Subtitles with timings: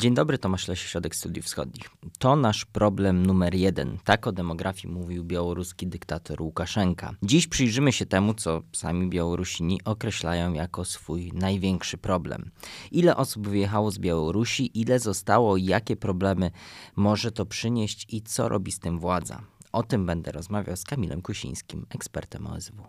[0.00, 1.90] Dzień dobry, Tomasz Lesie, Środek Studiów Wschodnich.
[2.18, 3.98] To nasz problem numer jeden.
[4.04, 7.14] Tak o demografii mówił białoruski dyktator Łukaszenka.
[7.22, 12.50] Dziś przyjrzymy się temu, co sami Białorusini określają jako swój największy problem.
[12.90, 16.50] Ile osób wyjechało z Białorusi, ile zostało, jakie problemy
[16.96, 19.42] może to przynieść i co robi z tym władza.
[19.72, 22.82] O tym będę rozmawiał z Kamilem Kusińskim, ekspertem OSW.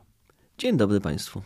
[0.57, 1.41] Dzień dobry Państwu.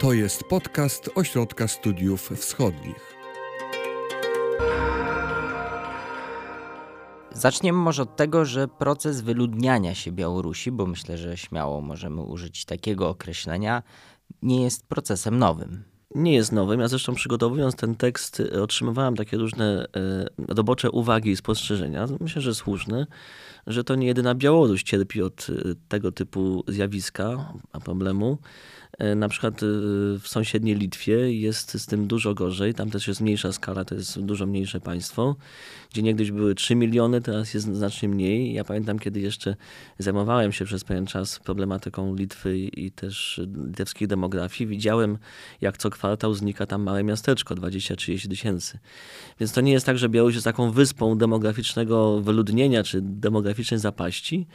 [0.00, 3.17] To jest podcast Ośrodka Studiów Wschodnich.
[7.38, 12.64] Zaczniemy może od tego, że proces wyludniania się Białorusi, bo myślę, że śmiało możemy użyć
[12.64, 13.82] takiego określenia,
[14.42, 15.84] nie jest procesem nowym.
[16.14, 16.80] Nie jest nowym.
[16.80, 19.86] Ja zresztą przygotowując ten tekst otrzymywałem takie różne
[20.48, 22.06] robocze uwagi i spostrzeżenia.
[22.20, 23.06] Myślę, że słuszne,
[23.66, 27.52] że to nie jedyna Białoruś cierpi od e, tego typu zjawiska,
[27.84, 28.38] problemu.
[28.98, 29.66] E, na przykład e,
[30.18, 32.74] w sąsiedniej Litwie jest z tym dużo gorzej.
[32.74, 35.36] Tam też jest mniejsza skala, to jest dużo mniejsze państwo,
[35.90, 38.52] gdzie niegdyś były 3 miliony, teraz jest znacznie mniej.
[38.52, 39.56] Ja pamiętam, kiedy jeszcze
[39.98, 45.18] zajmowałem się przez pewien czas problematyką Litwy i też litewskiej demografii, widziałem,
[45.60, 48.78] jak co kwartał znika tam małe miasteczko, 20-30 tysięcy.
[49.40, 54.46] Więc to nie jest tak, że Białoruś jest taką wyspą demograficznego wyludnienia czy demograficznej zapaści,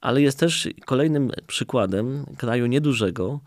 [0.00, 3.40] ale jest też kolejnym przykładem kraju niedużego,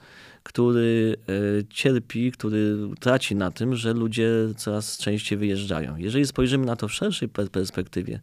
[0.50, 1.16] który
[1.60, 5.98] e, cierpi, który traci na tym, że ludzie coraz częściej wyjeżdżają.
[5.98, 8.20] Jeżeli spojrzymy na to w szerszej perspektywie,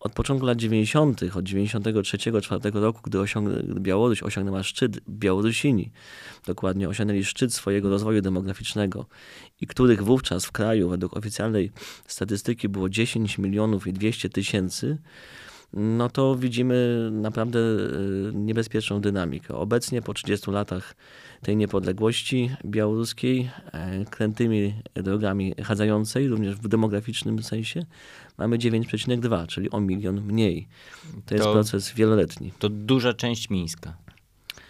[0.00, 5.92] od początku lat 90., od 93-4 roku, gdy osiąg- Białoruś osiągnęła szczyt, Białorusini
[6.46, 9.06] dokładnie osiągnęli szczyt swojego rozwoju demograficznego
[9.60, 11.72] i których wówczas w kraju według oficjalnej
[12.06, 14.98] statystyki było 10 milionów i 200 tysięcy,
[15.76, 19.54] no to widzimy naprawdę e, niebezpieczną dynamikę.
[19.54, 20.96] Obecnie po 30 latach
[21.42, 27.86] tej niepodległości białoruskiej, e, krętymi drogami chadzającej, również w demograficznym sensie,
[28.38, 30.68] mamy 9,2, czyli o milion mniej.
[31.26, 32.52] To jest to, proces wieloletni.
[32.58, 33.96] To duża część Mińska.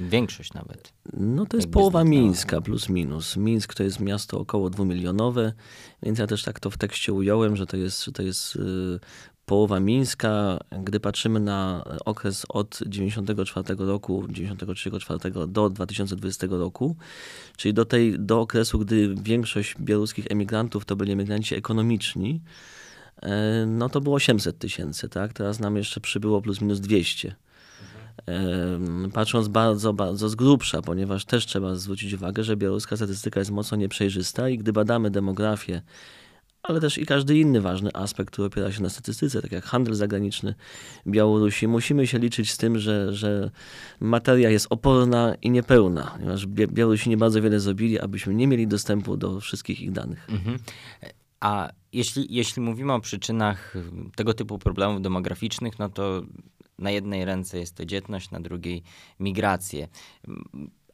[0.01, 0.93] Większość nawet.
[1.13, 3.37] No to jest połowa Mińska plus minus.
[3.37, 5.53] Mińsk to jest miasto około dwumilionowe,
[6.03, 8.61] więc ja też tak to w tekście ująłem, że to jest, że to jest y,
[9.47, 16.97] połowa Mińska, gdy patrzymy na okres od 94 roku, 93-4 do 2020 roku,
[17.57, 22.41] czyli do, tej, do okresu, gdy większość białoruskich emigrantów to byli emigranci ekonomiczni,
[23.23, 25.33] e, no to było 800 tysięcy, tak?
[25.33, 27.35] Teraz nam jeszcze przybyło plus minus 200.
[28.29, 28.79] E,
[29.13, 33.77] patrząc bardzo, bardzo z grubsza, ponieważ też trzeba zwrócić uwagę, że białoruska statystyka jest mocno
[33.77, 35.83] nieprzejrzysta i gdy badamy demografię
[36.69, 39.95] ale też i każdy inny ważny aspekt, który opiera się na statystyce, tak jak handel
[39.95, 40.55] zagraniczny
[41.07, 41.69] Białorusi.
[41.69, 43.51] Musimy się liczyć z tym, że, że
[44.01, 49.41] materia jest oporna i niepełna, ponieważ Białorusini bardzo wiele zrobili, abyśmy nie mieli dostępu do
[49.41, 50.27] wszystkich ich danych.
[50.31, 50.59] Mhm.
[51.41, 53.75] A jeśli, jeśli mówimy o przyczynach
[54.17, 56.23] tego typu problemów demograficznych, no to
[56.79, 58.83] na jednej ręce jest to dzietność, na drugiej
[59.21, 59.89] migracje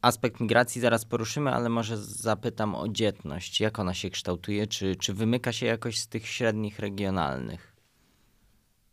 [0.03, 3.61] aspekt migracji zaraz poruszymy, ale może zapytam o dzietność.
[3.61, 4.67] Jak ona się kształtuje?
[4.67, 7.73] Czy, czy wymyka się jakoś z tych średnich regionalnych?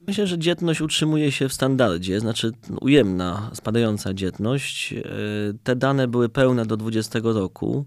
[0.08, 4.94] Myślę, że dzietność utrzymuje się w standardzie, znaczy ujemna, spadająca dzietność.
[4.94, 5.04] E,
[5.64, 7.86] te dane były pełne do 20 roku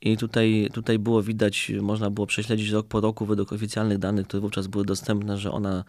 [0.00, 4.40] i tutaj, tutaj było widać, można było prześledzić rok po roku według oficjalnych danych, które
[4.40, 5.84] wówczas były dostępne, że ona,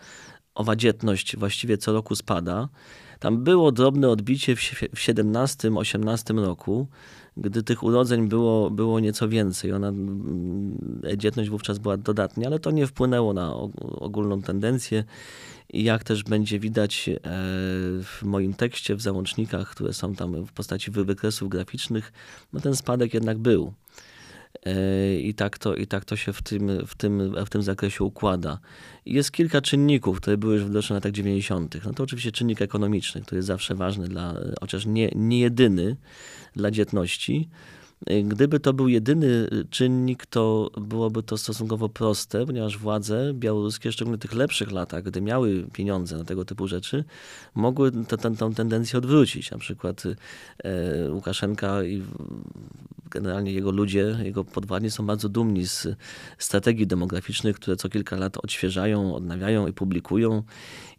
[0.56, 2.70] owa dzietność właściwie co roku spada.
[3.24, 6.88] Tam było drobne odbicie w 17-18 roku,
[7.38, 9.72] gdy tych urodzeń było, było nieco więcej.
[9.72, 9.92] Ona,
[11.18, 15.04] dzietność wówczas była dodatnia, ale to nie wpłynęło na ogólną tendencję.
[15.74, 17.20] I jak też będzie widać e,
[18.04, 22.14] w moim tekście, w załącznikach, które są tam w postaci wykresów graficznych,
[22.54, 23.74] no ten spadek jednak był.
[25.20, 28.60] I tak to, i tak to się w tym, w, tym, w tym zakresie układa.
[29.06, 31.86] Jest kilka czynników, które były już w latach 90.
[31.86, 35.96] No to oczywiście czynnik ekonomiczny, który jest zawsze ważny, dla, chociaż nie, nie jedyny
[36.56, 37.50] dla dzietności.
[38.24, 44.22] Gdyby to był jedyny czynnik, to byłoby to stosunkowo proste, ponieważ władze białoruskie, szczególnie w
[44.22, 47.04] tych lepszych latach, gdy miały pieniądze na tego typu rzeczy,
[47.56, 48.18] mogły tę
[48.56, 49.52] tendencję odwrócić.
[49.52, 50.04] Na przykład
[50.64, 52.04] e, Łukaszenka i
[53.14, 55.88] generalnie jego ludzie, jego podwładni są bardzo dumni z
[56.38, 60.44] strategii demograficznych, które co kilka lat odświeżają, odnawiają i publikują.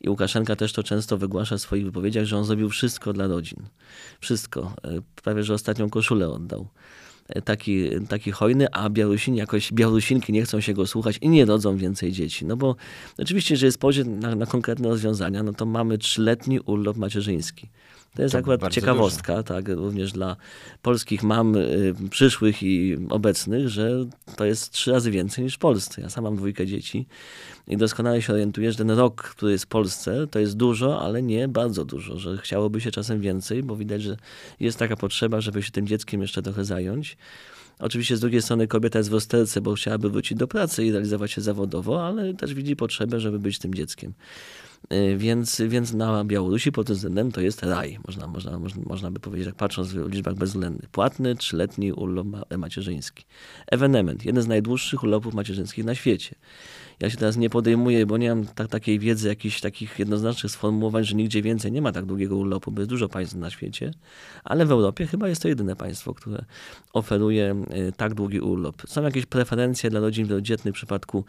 [0.00, 3.62] I Łukaszenka też to często wygłasza w swoich wypowiedziach, że on zrobił wszystko dla rodzin.
[4.20, 4.74] Wszystko.
[4.84, 6.68] E, prawie, że ostatnią koszulę oddał
[7.44, 11.76] taki, taki hojny, a Białorusini jakoś, Białorusinki nie chcą się go słuchać i nie rodzą
[11.76, 12.46] więcej dzieci.
[12.46, 12.76] No bo
[13.18, 17.68] oczywiście, że jest podział na, na konkretne rozwiązania, no to mamy trzyletni urlop macierzyński.
[18.14, 20.36] To jest To akurat ciekawostka, tak, również dla
[20.82, 23.90] polskich mam y, przyszłych i obecnych, że
[24.36, 26.02] to jest trzy razy więcej niż w Polsce.
[26.02, 27.06] Ja sam mam dwójkę dzieci
[27.68, 31.22] i doskonale się orientuję, że ten rok, który jest w Polsce, to jest dużo, ale
[31.22, 34.16] nie bardzo dużo, że chciałoby się czasem więcej, bo widać, że
[34.60, 37.13] jest taka potrzeba, żeby się tym dzieckiem jeszcze trochę zająć.
[37.78, 41.32] Oczywiście z drugiej strony kobieta jest w rozterce, bo chciałaby wrócić do pracy i realizować
[41.32, 44.12] się zawodowo, ale też widzi potrzebę, żeby być tym dzieckiem.
[44.92, 49.20] Y, Więc, więc na Białorusi pod tym względem to jest raj, można, można, można, by
[49.20, 50.90] powiedzieć, tak patrząc w liczbach bezwzględnych.
[50.90, 53.24] Płatny, trzyletni urlop ma- macierzyński.
[53.66, 56.34] Ewenement, jeden z najdłuższych urlopów macierzyńskich na świecie.
[57.00, 61.04] Ja się teraz nie podejmuję, bo nie mam tak, takiej wiedzy, jakichś takich jednoznacznych sformułowań,
[61.04, 63.90] że nigdzie więcej nie ma tak długiego urlopu, bo jest dużo państw na świecie,
[64.44, 66.44] ale w Europie chyba jest to jedyne państwo, które
[66.92, 68.82] oferuje y, tak długi urlop.
[68.86, 71.24] Są jakieś preferencje dla rodzin wielodzietnych w przypadku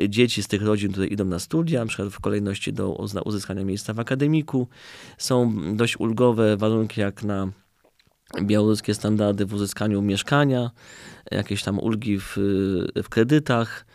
[0.00, 2.92] y, dzieci z tych rodzin, które idą na studia, na przykład w kolejności do
[3.24, 4.68] uzyskania miejsca w akademiku.
[5.18, 7.48] Są dość ulgowe warunki jak na
[8.42, 10.70] białoruskie standardy w uzyskaniu mieszkania,
[11.30, 12.36] jakieś tam ulgi w,
[13.02, 13.86] w kredytach.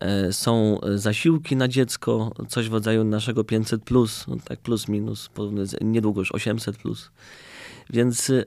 [0.00, 5.30] E, Są zasiłki na dziecko, coś w rodzaju naszego 500, plus, no tak plus minus,
[5.80, 6.76] niedługo już 800.
[6.76, 7.10] Plus.
[7.90, 8.44] Więc e,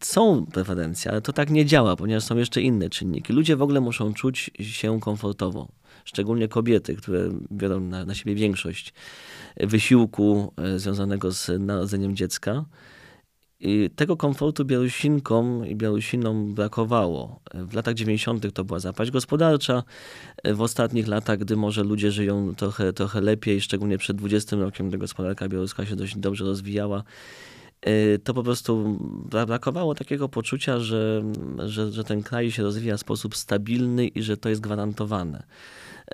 [0.00, 3.32] są preferencje, ale to tak nie działa, ponieważ są jeszcze inne czynniki.
[3.32, 5.68] Ludzie w ogóle muszą czuć się komfortowo,
[6.04, 8.94] szczególnie kobiety, które biorą na, na siebie większość
[9.56, 12.64] wysiłku e, związanego z narodzeniem dziecka.
[13.64, 17.40] I tego komfortu Białorusinkom i Białorusinom brakowało.
[17.54, 18.54] W latach 90.
[18.54, 19.82] to była zapaść gospodarcza.
[20.44, 24.98] W ostatnich latach, gdy może ludzie żyją trochę, trochę lepiej, szczególnie przed 20 rokiem, gdy
[24.98, 27.02] gospodarka białoruska się dość dobrze rozwijała,
[28.24, 28.98] to po prostu
[29.30, 31.22] bra- brakowało takiego poczucia, że,
[31.58, 35.42] że, że ten kraj się rozwija w sposób stabilny i że to jest gwarantowane.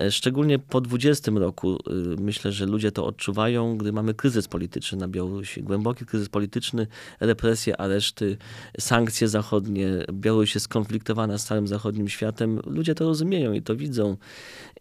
[0.00, 1.81] E, Szczególnie po 20 roku y,
[2.20, 5.62] myślę, że ludzie to odczuwają, gdy mamy kryzys polityczny na Białorusi.
[5.62, 6.87] Głęboki kryzys polityczny,
[7.20, 8.37] represje, areszty,
[8.81, 9.88] sankcje zachodnie.
[10.12, 12.61] Białoruś jest skonfliktowana z całym zachodnim światem.
[12.67, 14.17] Ludzie to rozumieją i to widzą.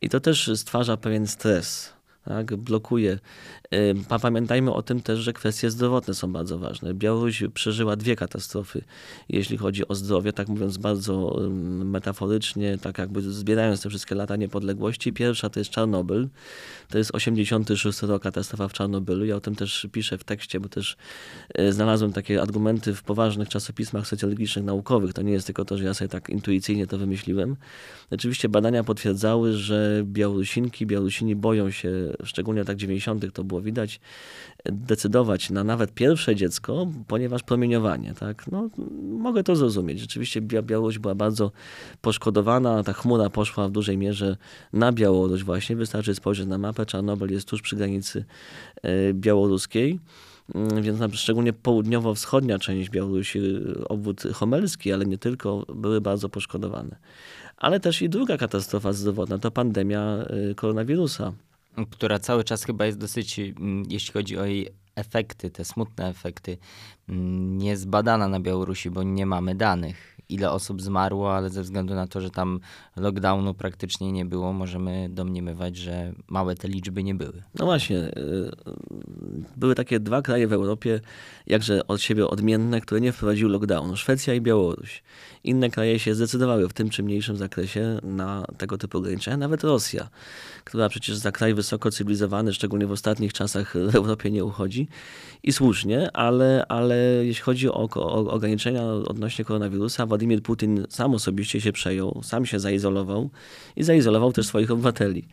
[0.02, 1.97] I to też stwarza pewien stres.
[2.28, 3.20] Tak, blokuje.
[4.10, 6.94] Pa- Pamiętajmy o tym też, że kwestie zdrowotne są bardzo ważne.
[6.94, 8.82] Białoruś przeżyła dwie katastrofy,
[9.30, 11.40] jeśli chodzi o zdrowie, tak mówiąc bardzo
[11.86, 15.14] metaforycznie, tak jakby zbierając te wszystkie lata niepodległości.
[15.14, 16.28] Pierwsza to jest Czarnobyl,
[16.90, 19.26] to jest 86 rok, katastrofa w Czarnobylu.
[19.26, 20.98] Ja o tym też piszę w tekście, bo też
[21.60, 25.14] y, znalazłem takie argumenty w poważnych czasopismach socjologicznych, naukowych.
[25.14, 27.56] To nie jest tylko to, że ja sobie tak intuicyjnie to wymyśliłem.
[28.12, 31.90] Rzeczywiście badania potwierdzały, że Białorusinki, Białorusini boją się,
[32.24, 33.34] szczególnie w latach 90.
[33.34, 34.00] to było widać,
[34.66, 38.52] decydować na nawet pierwsze dziecko, ponieważ promieniowanie, tak?
[38.52, 38.70] No,
[39.04, 40.00] mogę to zrozumieć.
[40.00, 41.52] Rzeczywiście Bia- Białoruś była bardzo
[42.02, 44.38] poszkodowana, ta chmura poszła w dużej mierze
[44.74, 45.76] na Białoruś właśnie.
[45.76, 48.26] Wystarczy spojrzeć na mapę, Czarnobyl jest tuż przy granicy
[48.84, 50.00] e, białoruskiej.
[50.56, 56.30] Mm, Więc na, szczególnie południowo-wschodnia część Białorusi, y, obwód homelski, ale nie tylko, były bardzo
[56.30, 56.96] poszkodowane.
[57.58, 61.34] Ale też i druga katastrofa zdrowotna to pandemia y, koronawirusa.
[61.86, 66.58] Która cały czas chyba jest dosyć, mm, jeśli chodzi o jej efekty, te smutne efekty,
[67.10, 72.08] mm, niezbadana na Białorusi, bo nie mamy danych, ile osób zmarło, ale ze względu na
[72.08, 72.60] to, że tam
[72.96, 77.44] lockdownu praktycznie nie było, możemy domniemywać, że małe te liczby nie były.
[77.60, 78.52] No właśnie, y,
[79.58, 81.00] były takie dwa kraje w Europie,
[81.48, 83.96] jakże od siebie odmienne, które nie wprowadziły lockdownu.
[83.96, 85.04] Szwecja i Białoruś.
[85.44, 89.38] Inne kraje się zdecydowały w tym czy mniejszym zakresie na tego typu ograniczenia.
[89.38, 90.10] Nawet Rosja,
[90.64, 94.88] która przecież za kraj wysoko cywilizowany, szczególnie w ostatnich czasach w Europie nie uchodzi.
[95.44, 101.62] I słusznie, ale, ale jeśli chodzi o, o ograniczenia odnośnie koronawirusa, Władimir Putin sam osobiście
[101.62, 103.30] się przejął, sam się zaizolował
[103.76, 105.28] i zaizolował też swoich obywateli.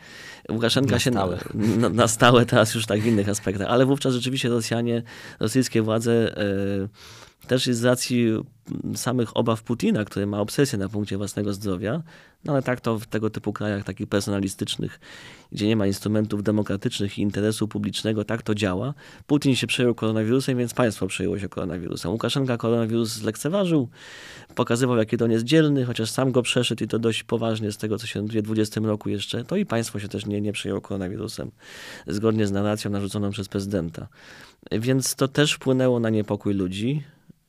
[0.50, 1.38] Łukaszenka Na się stałe.
[1.54, 5.02] na, na stałe teraz już tak w innych aspektach, ale wówczas rzeczywiście Rosjanie,
[5.40, 6.44] rosyjskie władze e,
[7.44, 8.26] też z racji
[8.94, 12.02] samych obaw Putina, który ma obsesję na punkcie własnego zdrowia,
[12.44, 15.00] no ale tak to w tego typu krajach takich personalistycznych,
[15.52, 18.94] gdzie nie ma instrumentów demokratycznych i interesu publicznego, tak to działa.
[19.26, 22.12] Putin się przejął koronawirusem, więc państwo przejęło się koronawirusem.
[22.12, 23.88] Łukaszenka koronawirus zlekceważył,
[24.54, 27.98] pokazywał jaki on jest dzielny, chociaż sam go przeszedł i to dość poważnie z tego,
[27.98, 30.80] co się dzieje w 2020 roku jeszcze, to i państwo się też nie, nie przejęło
[30.80, 31.50] koronawirusem,
[32.06, 34.08] zgodnie z narracją narzuconą przez prezydenta.
[34.72, 37.02] Więc to też wpłynęło na niepokój ludzi,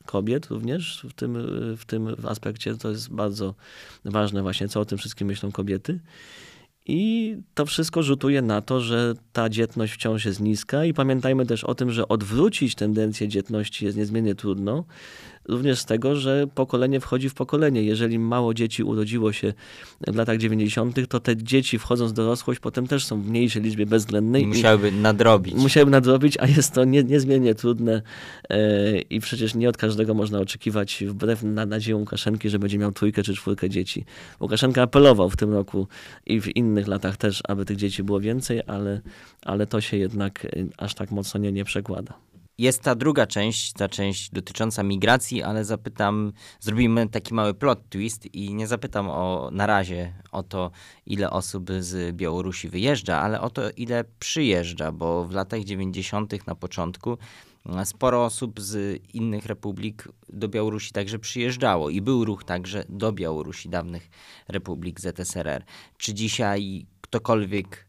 [0.06, 1.38] kobiet również w tym,
[1.76, 2.74] w tym aspekcie.
[2.76, 3.54] To jest bardzo
[4.04, 6.00] ważne właśnie, co o tym wszystkim myślą kobiety.
[6.88, 11.64] I to wszystko rzutuje na to, że ta dzietność wciąż jest niska i pamiętajmy też
[11.64, 14.84] o tym, że odwrócić tendencję dzietności jest niezmiernie trudno,
[15.48, 17.82] również z tego, że pokolenie wchodzi w pokolenie.
[17.82, 19.52] Jeżeli mało dzieci urodziło się
[20.06, 23.86] w latach 90., to te dzieci wchodząc w dorosłość potem też są w mniejszej liczbie
[23.86, 24.46] bezwzględnej.
[24.46, 25.54] Musiałyby nadrobić.
[25.54, 28.02] Musiałyby nadrobić, a jest to nie, niezmiernie trudne
[28.50, 32.92] e, i przecież nie od każdego można oczekiwać, wbrew na nadzieję Łukaszenki, że będzie miał
[32.92, 34.04] trójkę czy czwórkę dzieci.
[34.40, 35.88] Łukaszenka apelował w tym roku
[36.26, 39.00] i w innych latach też, aby tych dzieci było więcej, ale,
[39.42, 42.25] ale to się jednak e, aż tak mocno nie, nie przekłada.
[42.58, 48.34] Jest ta druga część, ta część dotycząca migracji, ale zapytam, zrobimy taki mały plot twist
[48.34, 50.70] i nie zapytam o na razie o to,
[51.06, 56.46] ile osób z Białorusi wyjeżdża, ale o to, ile przyjeżdża, bo w latach 90.
[56.46, 57.18] na początku
[57.84, 63.68] sporo osób z innych republik do Białorusi także przyjeżdżało i był ruch także do Białorusi,
[63.68, 64.10] dawnych
[64.48, 65.64] republik ZSRR.
[65.96, 67.85] Czy dzisiaj ktokolwiek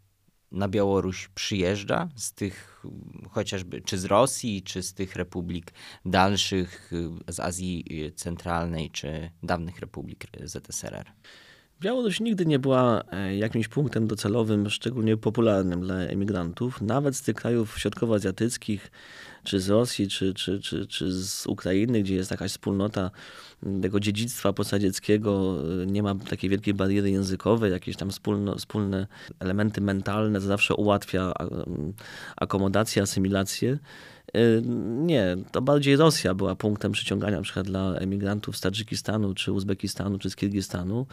[0.51, 2.83] na Białoruś przyjeżdża z tych
[3.29, 5.73] chociażby czy z Rosji, czy z tych republik
[6.05, 6.91] dalszych,
[7.27, 7.85] z Azji
[8.15, 11.11] Centralnej, czy dawnych republik ZSRR?
[11.81, 16.81] Białoruś nigdy nie była e, jakimś punktem docelowym, szczególnie popularnym dla emigrantów.
[16.81, 18.91] Nawet z tych krajów środkowoazjatyckich,
[19.43, 23.11] czy z Rosji, czy, czy, czy, czy z Ukrainy, gdzie jest jakaś wspólnota
[23.81, 29.07] tego dziedzictwa posadzieckiego, e, nie ma takiej wielkiej bariery językowej, jakieś tam wspólno, wspólne
[29.39, 31.33] elementy mentalne, to zawsze ułatwia
[32.37, 33.77] akomodację, asymilację.
[34.35, 34.61] Y,
[35.05, 40.29] nie, to bardziej Rosja była punktem przyciągania przykład dla emigrantów z Tadżykistanu, czy Uzbekistanu, czy
[40.29, 41.05] z Kirgistanu.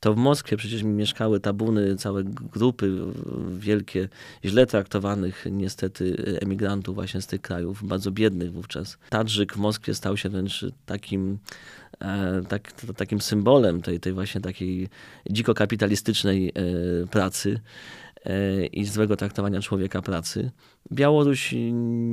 [0.00, 2.92] To w Moskwie przecież mieszkały tabuny, całe grupy
[3.58, 4.08] wielkie,
[4.44, 8.98] źle traktowanych niestety emigrantów właśnie z tych krajów, bardzo biednych wówczas.
[9.10, 11.38] Tadżyk w Moskwie stał się wręcz takim
[12.00, 14.88] e, tak, takim symbolem tej, tej właśnie takiej
[15.30, 16.52] dziko kapitalistycznej e,
[17.06, 17.60] pracy
[18.72, 20.50] i złego traktowania człowieka pracy.
[20.92, 21.54] Białoruś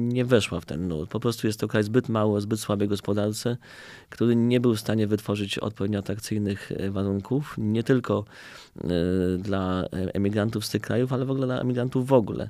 [0.08, 1.12] nie weszła w ten nurt.
[1.12, 3.58] Po prostu jest to kraj zbyt mały, zbyt słabej gospodarce,
[4.10, 8.25] który nie był w stanie wytworzyć odpowiednio atrakcyjnych e, warunków, nie tylko
[8.77, 8.88] e,
[9.38, 12.50] dla emigrantów z tych krajów, ale w ogóle dla emigrantów w ogóle.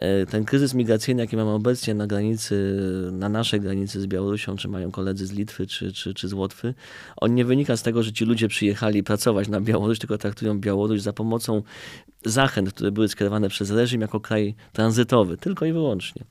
[0.00, 2.80] E, ten kryzys migracyjny, jaki mamy obecnie na granicy,
[3.12, 6.74] na naszej granicy z Białorusią, czy mają koledzy z Litwy, czy, czy, czy z Łotwy,
[7.16, 11.00] on nie wynika z tego, że ci ludzie przyjechali pracować na Białoruś, tylko traktują Białoruś
[11.00, 11.62] za pomocą
[12.24, 16.24] zachęt, które były skierowane przez reżim jako kraj tranzytowy, tylko i wyłącznie.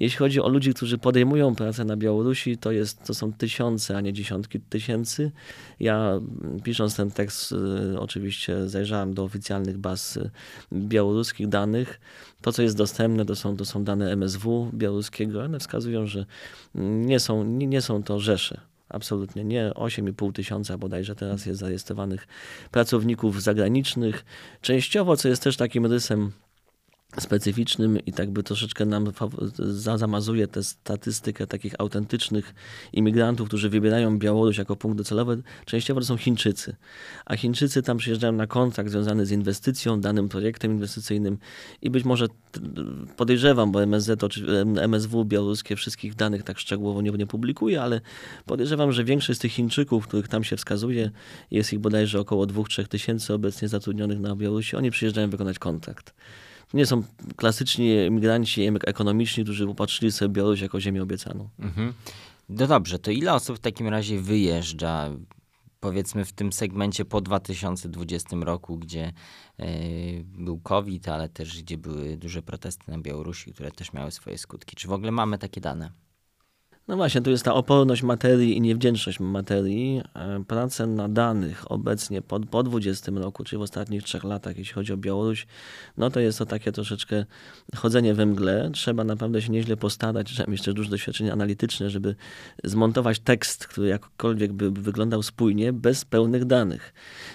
[0.00, 4.00] Jeśli chodzi o ludzi, którzy podejmują pracę na Białorusi, to, jest, to są tysiące, a
[4.00, 5.32] nie dziesiątki tysięcy.
[5.80, 6.20] Ja
[6.64, 10.30] pisząc ten tekst y, oczywiście zajrzałem do oficjalnych baz y,
[10.72, 12.00] białoruskich danych.
[12.42, 15.42] To, co jest dostępne, to są, to są dane MSW białoruskiego.
[15.42, 16.26] One wskazują, że
[16.74, 19.72] nie są, nie, nie są to rzesze Absolutnie nie.
[19.74, 22.26] 8,5 tysiąca bodajże teraz jest zarejestrowanych
[22.70, 24.24] pracowników zagranicznych.
[24.60, 26.32] Częściowo, co jest też takim rysem
[27.18, 29.12] specyficznym i tak by troszeczkę nam
[29.94, 32.54] zamazuje tę statystykę takich autentycznych
[32.92, 36.76] imigrantów, którzy wybierają Białoruś jako punkt docelowy, częściowo to są Chińczycy.
[37.26, 41.38] A Chińczycy tam przyjeżdżają na kontrakt związany z inwestycją, danym projektem inwestycyjnym.
[41.82, 42.26] I być może
[43.16, 44.20] podejrzewam, bo MSZ,
[44.76, 48.00] MSW białoruskie wszystkich danych tak szczegółowo nie, nie publikuje, ale
[48.46, 51.10] podejrzewam, że większość z tych Chińczyków, których tam się wskazuje,
[51.50, 56.14] jest ich bodajże około 2-3 tysięcy obecnie zatrudnionych na Białorusi, oni przyjeżdżają wykonać kontrakt
[56.74, 57.02] nie są
[57.36, 61.48] klasyczni emigranci ekonomiczni, którzy upatrzyli sobie Białoruś jako ziemię obiecaną.
[61.58, 61.92] Mhm.
[62.48, 65.10] No dobrze, to ile osób w takim razie wyjeżdża?
[65.80, 69.12] Powiedzmy w tym segmencie po 2020 roku, gdzie
[69.58, 69.66] yy,
[70.24, 74.76] był COVID, ale też gdzie były duże protesty na Białorusi, które też miały swoje skutki.
[74.76, 75.90] Czy w ogóle mamy takie dane?
[76.90, 80.02] No właśnie, tu jest ta oporność materii i niewdzięczność materii.
[80.14, 84.74] E, prace na danych obecnie po, po 20 roku, czyli w ostatnich trzech latach, jeśli
[84.74, 85.46] chodzi o Białoruś,
[85.96, 87.24] no to jest to takie troszeczkę
[87.76, 88.70] chodzenie we mgle.
[88.72, 92.14] Trzeba naprawdę się nieźle postarać, trzeba mieć też duże doświadczenie analityczne, żeby
[92.64, 96.94] zmontować tekst, który jakkolwiek by wyglądał spójnie, bez pełnych danych.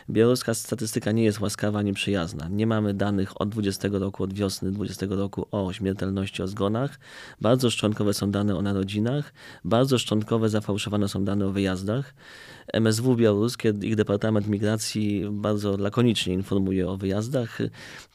[0.10, 2.48] Białoruska statystyka nie jest łaskawa ani przyjazna.
[2.50, 7.00] Nie mamy danych od 20 roku, od wiosny 20 roku o śmiertelności, o zgonach.
[7.42, 9.34] Bardzo szczątkowe są dane o narodzinach
[9.64, 12.14] bardzo szczątkowe, zafałszowane są dane o wyjazdach.
[12.74, 17.60] MSW białoruskie, ich Departament Migracji bardzo lakonicznie informuje o wyjazdach.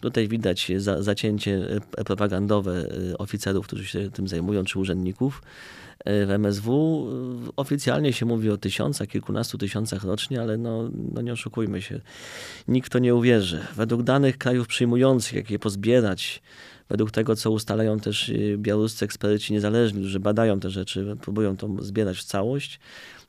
[0.01, 5.43] Tutaj widać za, zacięcie propagandowe oficerów, którzy się tym zajmują, czy urzędników
[6.07, 7.07] w MSW.
[7.57, 12.01] Oficjalnie się mówi o tysiącach, kilkunastu tysiącach rocznie, ale no, no nie oszukujmy się.
[12.69, 13.61] Nikt to nie uwierzy.
[13.77, 16.43] Według danych krajów przyjmujących, jak je pozbierać,
[16.91, 21.69] według tego, co ustalają też y, białoruscy eksperci niezależni, którzy badają te rzeczy, próbują to
[21.79, 22.81] zbierać w całość,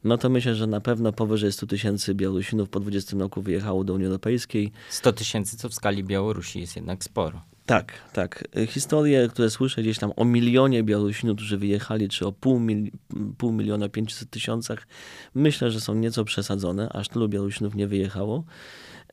[0.04, 3.94] no to myślę, że na pewno powyżej 100 tysięcy Białorusinów po 20 roku wyjechało do
[3.94, 4.72] Unii Europejskiej.
[4.90, 7.42] 100 tysięcy, co w skali Białorusi jest jednak sporo.
[7.66, 8.48] Tak, tak.
[8.68, 12.92] Historie, które słyszę gdzieś tam o milionie Białorusinów, którzy wyjechali, czy o pół, mil,
[13.38, 14.88] pół miliona, 500 tysiącach,
[15.36, 16.90] myślę, że są nieco przesadzone.
[16.90, 18.44] Aż tylu Białorusinów nie wyjechało.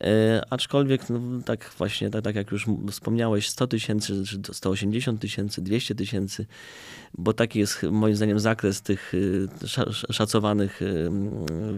[0.01, 5.95] E, aczkolwiek, no, tak właśnie, tak, tak jak już wspomniałeś, 100 tysięcy, 180 tysięcy, 200
[5.95, 6.47] tysięcy,
[7.15, 9.49] bo taki jest moim zdaniem zakres tych y,
[10.13, 11.11] szacowanych y,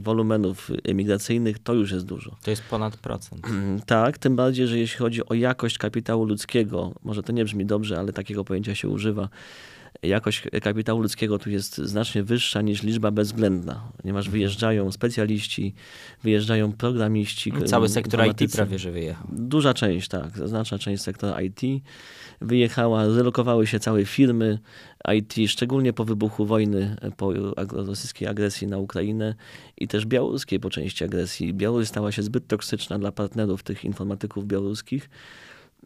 [0.01, 2.37] wolumenów emigracyjnych, to już jest dużo.
[2.43, 3.47] To jest ponad procent.
[3.87, 7.99] Tak, tym bardziej, że jeśli chodzi o jakość kapitału ludzkiego, może to nie brzmi dobrze,
[7.99, 9.29] ale takiego pojęcia się używa,
[10.03, 14.33] jakość kapitału ludzkiego tu jest znacznie wyższa niż liczba bezwzględna, ponieważ mhm.
[14.33, 15.75] wyjeżdżają specjaliści,
[16.23, 17.53] wyjeżdżają programiści.
[17.53, 19.27] No, cały sektor IT prawie, że wyjechał.
[19.33, 21.61] Duża część, tak, znaczna część sektora IT
[22.41, 24.59] wyjechała, zrelokowały się całe firmy
[25.15, 27.33] IT, szczególnie po wybuchu wojny, po
[27.73, 29.35] rosyjskiej agresji na Ukrainę
[29.79, 31.55] i też białoruskiej po części agresji.
[31.55, 35.11] Białoruś stała się zbyt toksyczna dla partnerów tych informatyków białoruskich,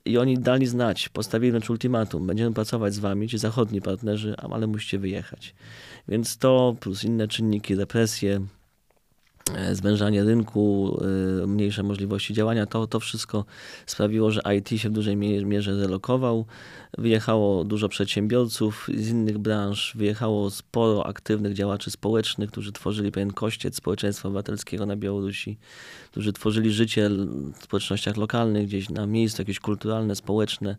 [0.04, 4.66] i oni dali znać, postawili wręcz ultimatum, będziemy pracować z wami, ci zachodni partnerzy, ale
[4.66, 5.54] musicie wyjechać.
[6.08, 8.40] Więc to plus inne czynniki, represje,
[9.72, 10.98] zwężanie rynku,
[11.42, 13.44] e, mniejsze możliwości działania, to, to wszystko
[13.86, 16.46] sprawiło, że IT się w dużej mierze relokował.
[16.98, 23.76] Wyjechało dużo przedsiębiorców z innych branż, wyjechało sporo aktywnych działaczy społecznych, którzy tworzyli pewien kościec
[23.76, 25.58] społeczeństwa obywatelskiego na Białorusi,
[26.10, 27.10] którzy tworzyli życie
[27.60, 30.76] w społecznościach lokalnych, gdzieś na miejscu jakieś kulturalne, społeczne,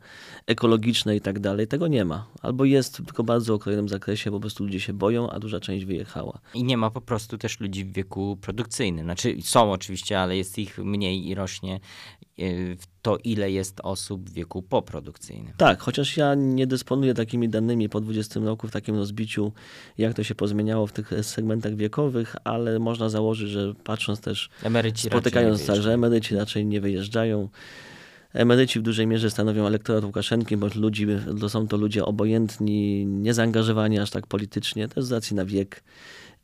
[0.47, 1.67] ekologiczne i tak dalej.
[1.67, 2.27] Tego nie ma.
[2.41, 5.85] Albo jest tylko w bardzo okrojonym zakresie, po prostu ludzie się boją, a duża część
[5.85, 6.39] wyjechała.
[6.53, 9.05] I nie ma po prostu też ludzi w wieku produkcyjnym.
[9.05, 11.79] Znaczy są oczywiście, ale jest ich mniej i rośnie
[12.39, 12.43] e,
[13.01, 15.53] to, ile jest osób w wieku poprodukcyjnym.
[15.57, 19.51] Tak, chociaż ja nie dysponuję takimi danymi po 20 roku w takim rozbiciu,
[19.97, 25.07] jak to się pozmieniało w tych segmentach wiekowych, ale można założyć, że patrząc też, emeryci
[25.07, 27.49] spotykając tak, że emeryci raczej nie wyjeżdżają.
[28.33, 31.07] Emeryci w dużej mierze stanowią elektorat Łukaszenki, bo ludzi,
[31.47, 35.83] są to ludzie obojętni, niezaangażowani aż tak politycznie, też z racji na wiek.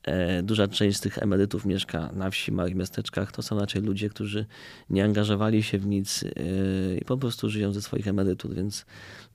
[0.03, 3.31] E, duża część z tych emerytów mieszka na wsi, małych miasteczkach.
[3.31, 4.45] To są raczej ludzie, którzy
[4.89, 6.27] nie angażowali się w nic e,
[6.97, 8.85] i po prostu żyją ze swoich emerytur, więc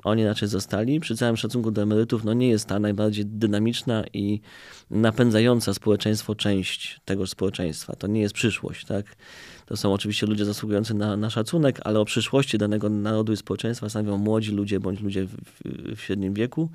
[0.04, 1.00] oni raczej zostali.
[1.00, 4.40] Przy całym szacunku do emerytów, no nie jest ta najbardziej dynamiczna i
[4.90, 7.96] napędzająca społeczeństwo część tego społeczeństwa.
[7.96, 9.16] To nie jest przyszłość, tak?
[9.66, 13.88] To są oczywiście ludzie zasługujący na, na szacunek, ale o przyszłości danego narodu i społeczeństwa
[13.88, 16.70] stanowią młodzi ludzie bądź ludzie w, w, w średnim wieku,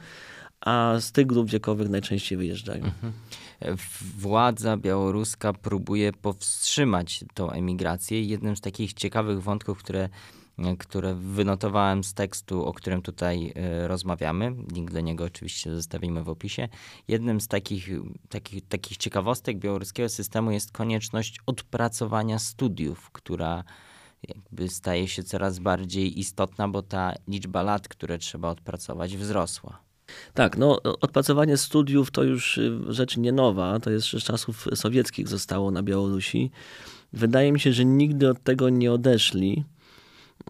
[0.61, 2.83] a z tych grup wiekowych najczęściej wyjeżdżają.
[2.83, 3.13] Mhm
[4.17, 8.23] władza białoruska próbuje powstrzymać tą emigrację.
[8.23, 10.09] Jednym z takich ciekawych wątków, które
[10.79, 14.55] które wynotowałem z tekstu, o którym tutaj e, rozmawiamy.
[14.73, 16.67] Link do niego oczywiście zostawimy w opisie.
[17.07, 17.89] Jednym z takich,
[18.29, 23.63] takich, takich ciekawostek białoruskiego systemu jest konieczność odpracowania studiów, która
[24.27, 29.90] jakby staje się coraz bardziej istotna, bo ta liczba lat, które trzeba odpracować, wzrosła.
[30.33, 35.27] Tak, no odpracowanie studiów to już y, rzecz nie nowa, to jest z czasów sowieckich
[35.27, 36.51] zostało na Białorusi.
[37.13, 39.63] Wydaje mi się, że nigdy od tego nie odeszli,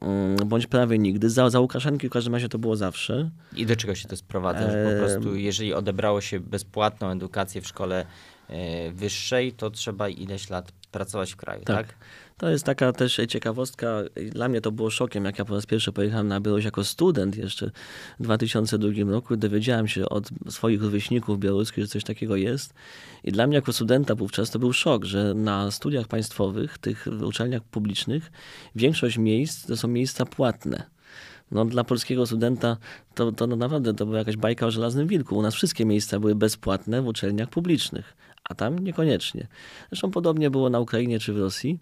[0.02, 1.30] mm, bądź prawie nigdy.
[1.30, 3.30] Za, za Łukaszenki w każdym razie to było zawsze.
[3.56, 4.72] I do czego się to sprowadza?
[4.72, 8.06] Że po prostu jeżeli odebrało się bezpłatną edukację w szkole
[8.48, 11.88] e, wyższej, to trzeba ileś lat pracować w kraju, tak?
[11.88, 11.96] tak?
[12.38, 13.88] To jest taka też ciekawostka.
[14.32, 17.38] Dla mnie to było szokiem, jak ja po raz pierwszy pojechałem na Białoruś jako student
[17.38, 17.72] jeszcze
[18.20, 19.38] w 2002 roku.
[19.38, 22.74] Dowiedziałem się od swoich rówieśników białoruskich, że coś takiego jest.
[23.24, 27.64] I dla mnie jako studenta wówczas to był szok, że na studiach państwowych, tych uczelniach
[27.64, 28.32] publicznych,
[28.76, 30.84] większość miejsc to są miejsca płatne.
[31.52, 32.78] No, dla polskiego studenta
[33.16, 35.38] to, to no naprawdę to była jakaś bajka o żelaznym wilku.
[35.38, 38.16] U nas wszystkie miejsca były bezpłatne w uczelniach publicznych,
[38.52, 39.48] a tam niekoniecznie.
[39.90, 41.80] Zresztą podobnie było na Ukrainie czy w Rosji.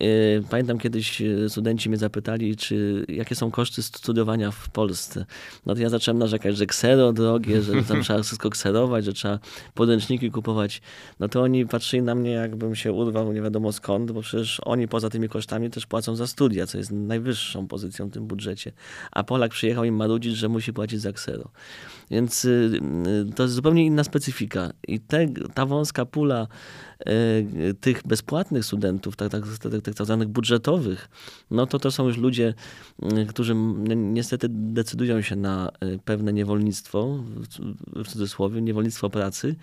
[0.00, 5.26] E, pamiętam kiedyś e, studenci mnie zapytali, czy jakie są koszty studiowania w Polsce.
[5.66, 9.38] No to ja zacząłem narzekać, że ksero drogie, że tam trzeba wszystko kserować, że trzeba
[9.74, 10.82] podręczniki kupować.
[11.20, 14.88] No to oni patrzyli na mnie, jakbym się urwał nie wiadomo skąd, bo przecież oni
[14.88, 18.72] poza tymi kosztami też płacą za studia, co jest najwyższą pozycją w tym budżecie.
[19.12, 21.50] A Polak przyjechał im marudzić, że musi płacić za ksero.
[22.10, 22.80] Więc y,
[23.30, 24.70] y, to jest zupełnie inna specyfika.
[24.88, 26.46] I te, ta wąska pula
[27.08, 31.08] y, tych bezpłatnych studentów, tak, tak, tak, tych tak zwanych budżetowych,
[31.50, 32.54] no to to są już ludzie,
[33.28, 33.54] którzy
[33.96, 35.70] niestety decydują się na
[36.04, 37.18] pewne niewolnictwo,
[37.86, 39.56] w cudzysłowie, niewolnictwo pracy.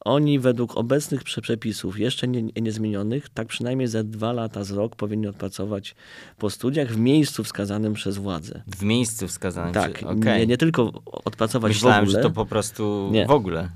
[0.00, 5.26] Oni według obecnych przepisów, jeszcze nie, niezmienionych, tak przynajmniej za dwa lata z rok powinni
[5.26, 5.94] odpracować
[6.38, 8.62] po studiach w miejscu wskazanym przez władzę.
[8.66, 9.74] W miejscu wskazanym?
[9.74, 10.08] Tak, przez...
[10.08, 10.38] okay.
[10.38, 12.22] nie, nie tylko odpracować Myślałem, w ogóle.
[12.22, 13.26] że to po prostu nie.
[13.26, 13.70] w ogóle.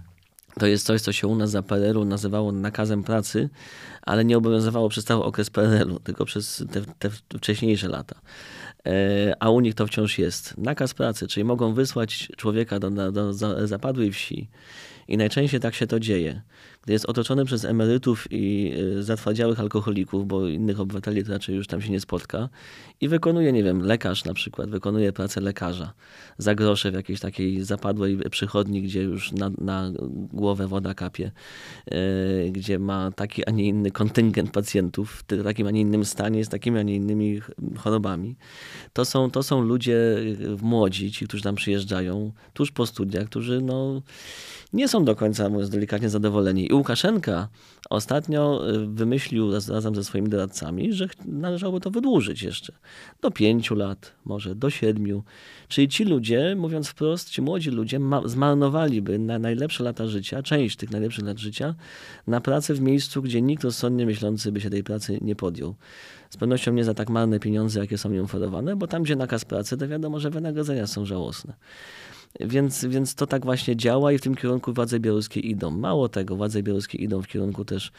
[0.58, 3.48] To jest coś, co się u nas za PRL-u nazywało nakazem pracy,
[4.02, 8.20] ale nie obowiązywało przez cały okres PRL-u, tylko przez te, te wcześniejsze lata.
[8.86, 10.58] E, a u nich to wciąż jest.
[10.58, 14.48] Nakaz pracy, czyli mogą wysłać człowieka do, do, do zapadłej wsi
[15.08, 16.42] i najczęściej tak się to dzieje
[16.88, 21.66] gdy jest otoczony przez emerytów i y, zatwardziałych alkoholików, bo innych obywateli to raczej już
[21.66, 22.48] tam się nie spotka
[23.00, 25.92] i wykonuje, nie wiem, lekarz na przykład, wykonuje pracę lekarza
[26.38, 29.92] za grosze w jakiejś takiej zapadłej przychodni, gdzie już na, na
[30.32, 31.30] głowę woda kapie,
[31.90, 36.44] yy, gdzie ma taki, a nie inny kontyngent pacjentów w takim, a nie innym stanie,
[36.44, 37.40] z takimi, a nie innymi
[37.78, 38.36] chorobami.
[38.92, 43.60] To są, to są ludzie y, młodzi, ci, którzy tam przyjeżdżają tuż po studiach, którzy
[43.60, 44.02] no
[44.72, 46.70] nie są do końca, mówiąc delikatnie, zadowoleni.
[46.70, 47.48] I Łukaszenka
[47.90, 52.72] ostatnio y, wymyślił razem ze swoimi doradcami, że należałoby to wydłużyć jeszcze
[53.20, 55.22] do pięciu lat, może do siedmiu.
[55.68, 60.90] Czyli ci ludzie, mówiąc wprost, ci młodzi ludzie zmarnowaliby na najlepsze lata życia, część tych
[60.90, 61.74] najlepszych lat życia,
[62.26, 65.74] na pracę w miejscu, gdzie nikt rozsądnie myślący by się tej pracy nie podjął.
[66.30, 69.44] Z pewnością nie za tak marne pieniądze, jakie są im oferowane, bo tam, gdzie nakaz
[69.44, 71.54] pracy, to wiadomo, że wynagrodzenia są żałosne.
[72.40, 75.70] Więc, więc to tak właśnie działa i w tym kierunku władze białoruskie idą.
[75.70, 77.92] Mało tego, władze białoruskie idą w kierunku też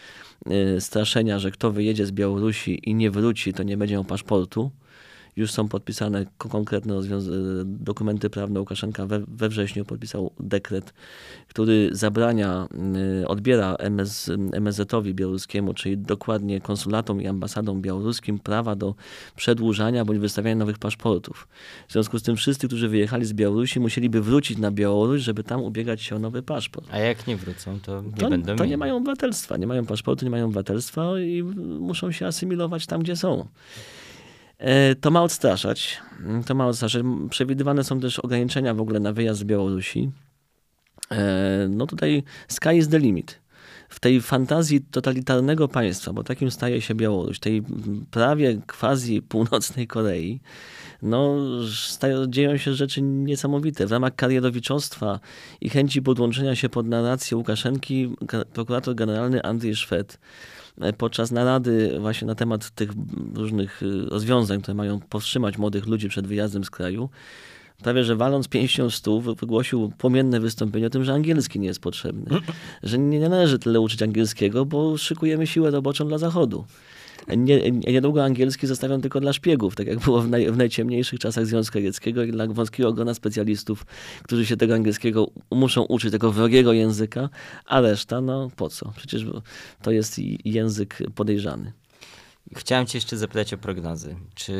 [0.78, 4.72] y, straszenia, że kto wyjedzie z Białorusi i nie wróci, to nie będzie miał paszportu
[5.40, 6.94] już są podpisane konkretne
[7.66, 8.60] dokumenty prawne.
[8.60, 10.94] Łukaszenka we, we wrześniu podpisał dekret,
[11.48, 12.68] który zabrania,
[13.22, 18.96] y, odbiera MS, MSZ-owi białoruskiemu, czyli dokładnie konsulatom i ambasadom białoruskim prawa do
[19.36, 21.48] przedłużania bądź wystawiania nowych paszportów.
[21.88, 25.62] W związku z tym wszyscy, którzy wyjechali z Białorusi, musieliby wrócić na Białoruś, żeby tam
[25.62, 26.88] ubiegać się o nowy paszport.
[26.92, 28.70] A jak nie wrócą, to nie to, będą To mieli.
[28.70, 31.44] nie mają obywatelstwa, nie mają paszportu, nie mają obywatelstwa i
[31.80, 33.48] muszą się asymilować tam, gdzie są.
[34.60, 36.02] E, to ma odstraszać.
[36.46, 37.04] To ma odstraszać.
[37.30, 40.12] Przewidywane są też ograniczenia w ogóle na wyjazd z Białorusi.
[41.12, 43.40] E, no tutaj sky is the limit.
[43.90, 47.64] W tej fantazji totalitarnego państwa, bo takim staje się Białoruś, tej
[48.12, 50.40] prawie quasi północnej Korei,
[51.02, 51.38] no,
[51.76, 53.88] stają, dzieją się rzeczy niesamowite.
[53.88, 55.20] W ramach karierowiczostwa
[55.62, 58.16] i chęci podłączenia się pod narrację Łukaszenki,
[58.54, 60.20] prokurator generalny Andrzej Szwed
[60.98, 62.90] podczas narady właśnie na temat tych
[63.34, 67.10] różnych y, rozwiązań, które mają powstrzymać młodych ludzi przed wyjazdem z kraju,
[67.84, 71.82] prawie że waląc pięścią w stół, wygłosił płomienne wystąpienie o tym, że angielski nie jest
[71.82, 72.40] potrzebny.
[72.84, 76.66] Że nie należy tyle uczyć angielskiego, bo szykujemy siłę roboczą dla Zachodu
[77.38, 81.46] nie, niedługo angielski zostawią tylko dla szpiegów, tak jak było w, naj, w najciemniejszych czasach
[81.46, 83.86] Związku Radzieckiego i dla wąskiego grona specjalistów,
[84.24, 87.30] którzy się tego angielskiego muszą uczyć, tego wrogiego języka,
[87.66, 88.94] a reszta, no po co?
[88.96, 89.26] Przecież
[89.82, 91.74] to jest język podejrzany.
[92.56, 94.16] Chciałem cię jeszcze zapytać o prognozy.
[94.36, 94.54] Czy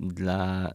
[0.00, 0.72] dla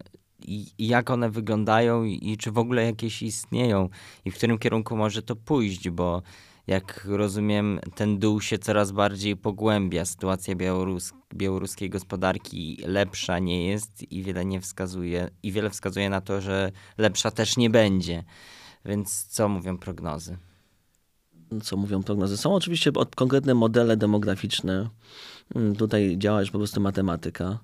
[0.47, 3.89] i jak one wyglądają i, i, czy w ogóle jakieś istnieją
[4.25, 6.21] i w którym kierunku może to pójść, bo
[6.69, 10.05] jak rozumiem, ten dół się coraz bardziej pogłębia.
[10.05, 16.21] Sytuacja białorus białoruskiej gospodarki lepsza nie jest i wiele nie wskazuje, i wiele wskazuje na
[16.21, 18.23] to, że lepsza też nie będzie.
[18.85, 20.37] Więc co mówią prognozy?
[21.63, 22.37] Co mówią prognozy?
[22.37, 24.89] Są oczywiście konkretne modele demograficzne.
[25.55, 27.59] Mm, tutaj działa już po prostu matematyka.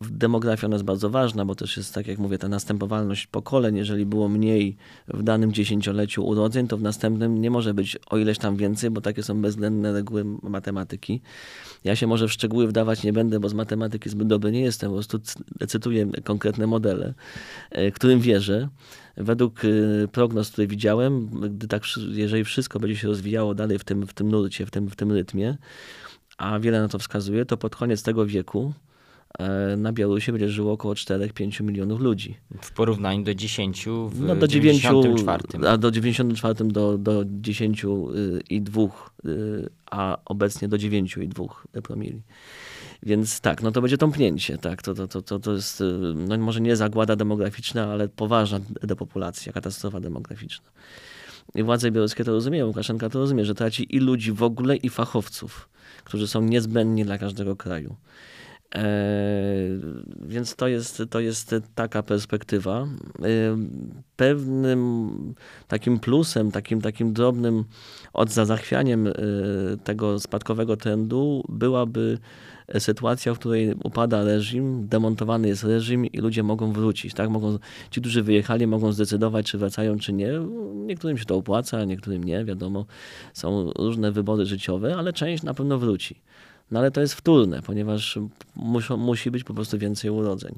[0.00, 3.76] Demografia ona jest bardzo ważna, bo też jest, tak jak mówię, ta następowalność pokoleń.
[3.76, 4.76] Jeżeli było mniej
[5.08, 9.00] w danym dziesięcioleciu urodzeń, to w następnym nie może być o ileś tam więcej, bo
[9.00, 11.20] takie są bezwzględne reguły matematyki.
[11.84, 14.90] Ja się może w szczegóły wdawać nie będę, bo z matematyki zbyt dobry nie jestem.
[14.90, 15.20] Po prostu
[15.68, 17.14] cytuję konkretne modele,
[17.70, 18.68] e, którym wierzę.
[19.16, 19.68] Według e,
[20.08, 24.30] prognoz, które widziałem, gdy tak, jeżeli wszystko będzie się rozwijało dalej w tym, w tym
[24.30, 25.56] nurcie, w tym, w tym rytmie,
[26.38, 28.72] a wiele na to wskazuje, to pod koniec tego wieku
[29.76, 32.36] na Białorusi będzie żyło około 4-5 milionów ludzi.
[32.62, 35.42] W porównaniu do 10 w no do 94.
[35.68, 37.88] A do 94 do, do 10 y,
[38.50, 41.44] i 2, y, a obecnie do 9 i 2
[41.82, 42.22] promili.
[43.02, 46.38] Więc tak, no to będzie tąpnięcie, tak, to, to, to, to, to jest, y, no
[46.38, 50.70] może nie zagłada demograficzna, ale poważna depopulacja, katastrofa demograficzna.
[51.54, 54.88] I władze białoruskie to rozumieją, Łukaszenka to rozumie, że traci i ludzi w ogóle, i
[54.88, 55.68] fachowców,
[56.04, 57.96] którzy są niezbędni dla każdego kraju.
[58.74, 58.88] E,
[60.20, 62.82] więc to jest, to jest taka perspektywa.
[62.82, 62.86] E,
[64.16, 65.34] pewnym
[65.68, 67.64] takim plusem, takim, takim drobnym
[68.12, 69.12] odzachwianiem e,
[69.84, 72.18] tego spadkowego trendu byłaby
[72.78, 77.14] sytuacja, w której upada reżim, demontowany jest reżim i ludzie mogą wrócić.
[77.14, 77.30] Tak?
[77.30, 77.58] Mogą,
[77.90, 80.32] ci, którzy wyjechali, mogą zdecydować, czy wracają, czy nie.
[80.74, 82.86] Niektórym się to opłaca, niektórym nie, wiadomo.
[83.34, 86.20] Są różne wybory życiowe, ale część na pewno wróci.
[86.70, 88.18] No ale to jest wtórne, ponieważ
[88.56, 90.54] muszą, musi być po prostu więcej urodzeń.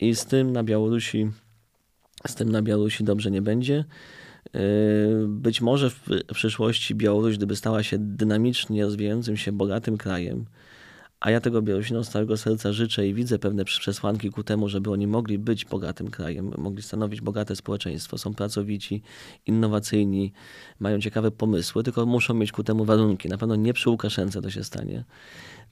[0.00, 1.30] I z tym na Białorusi,
[2.26, 3.84] z tym na Białorusi dobrze nie będzie.
[4.54, 4.60] Yy,
[5.28, 6.00] być może w
[6.34, 10.46] przyszłości Białoruś, gdyby stała się dynamicznie rozwijającym się, bogatym krajem,
[11.20, 14.90] A ja tego Białorusinom z całego serca życzę i widzę pewne przesłanki ku temu, żeby
[14.90, 19.02] oni mogli być bogatym krajem, mogli stanowić bogate społeczeństwo, są pracowici,
[19.46, 20.32] innowacyjni,
[20.80, 23.28] mają ciekawe pomysły, tylko muszą mieć ku temu warunki.
[23.28, 25.04] Na pewno nie przy Łukaszence to się stanie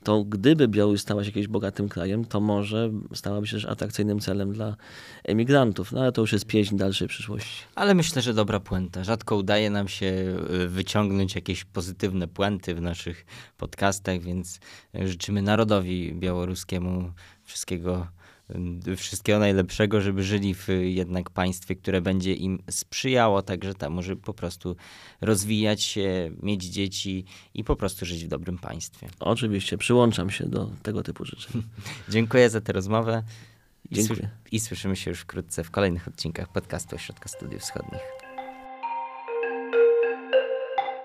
[0.04, 4.52] to gdyby Białoruś stała się jakimś bogatym krajem, to może stałaby się też atrakcyjnym celem
[4.52, 4.76] dla
[5.24, 5.92] emigrantów.
[5.92, 7.62] No ale to już jest pieśń dalszej przyszłości.
[7.74, 9.04] Ale myślę, że dobra puenta.
[9.04, 14.60] Rzadko udaje nam się y, wyciągnąć jakieś pozytywne puenty w naszych podcastach, więc
[14.94, 17.12] życzymy narodowi białoruskiemu
[17.44, 18.06] wszystkiego
[18.96, 24.34] wszystkiego najlepszego, żeby żyli w jednak państwie, które będzie im sprzyjało także temu, żeby po
[24.34, 24.76] prostu
[25.20, 29.08] rozwijać się, mieć dzieci i po prostu żyć w dobrym państwie.
[29.20, 31.62] Oczywiście, przyłączam się do tego typu życzeń.
[32.08, 33.22] Dziękuję za tę rozmowę.
[33.90, 34.30] I, Dziękuję.
[34.52, 38.23] I słyszymy się już wkrótce w kolejnych odcinkach podcastu Ośrodka Studiów Wschodnich.